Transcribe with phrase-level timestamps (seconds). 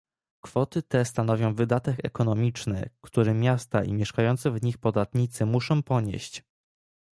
[0.43, 6.43] Kwoty te stanowią wydatek ekonomiczny, który miasta i mieszkający w nich podatnicy muszą ponieść